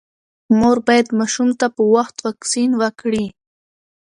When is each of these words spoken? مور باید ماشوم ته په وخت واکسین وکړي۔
مور 0.59 0.77
باید 0.87 1.07
ماشوم 1.17 1.49
ته 1.59 1.67
په 1.75 1.81
وخت 1.95 2.15
واکسین 2.25 2.71
وکړي۔ 2.81 3.25